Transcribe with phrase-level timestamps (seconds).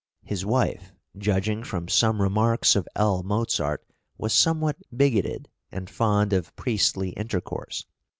[0.23, 3.21] His wife, judging from some remarks of L.
[3.21, 3.85] Mozart,
[4.17, 7.85] was somewhat bigoted and fond of priestly intercourse.